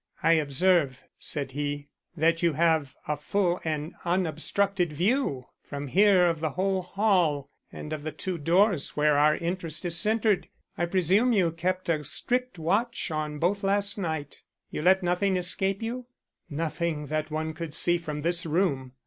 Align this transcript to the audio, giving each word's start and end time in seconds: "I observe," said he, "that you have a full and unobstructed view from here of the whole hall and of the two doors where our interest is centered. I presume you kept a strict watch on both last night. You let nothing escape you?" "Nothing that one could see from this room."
"I 0.23 0.33
observe," 0.33 1.03
said 1.19 1.51
he, 1.51 1.87
"that 2.17 2.41
you 2.41 2.53
have 2.53 2.95
a 3.07 3.15
full 3.15 3.61
and 3.63 3.93
unobstructed 4.03 4.91
view 4.93 5.45
from 5.61 5.85
here 5.89 6.25
of 6.25 6.39
the 6.39 6.49
whole 6.49 6.81
hall 6.81 7.51
and 7.71 7.93
of 7.93 8.01
the 8.01 8.11
two 8.11 8.39
doors 8.39 8.97
where 8.97 9.19
our 9.19 9.35
interest 9.35 9.85
is 9.85 9.95
centered. 9.95 10.47
I 10.75 10.87
presume 10.87 11.33
you 11.33 11.51
kept 11.51 11.87
a 11.87 12.03
strict 12.03 12.57
watch 12.57 13.11
on 13.11 13.37
both 13.37 13.63
last 13.63 13.99
night. 13.99 14.41
You 14.71 14.81
let 14.81 15.03
nothing 15.03 15.35
escape 15.35 15.83
you?" 15.83 16.07
"Nothing 16.49 17.05
that 17.05 17.29
one 17.29 17.53
could 17.53 17.75
see 17.75 17.99
from 17.99 18.21
this 18.21 18.43
room." 18.43 18.93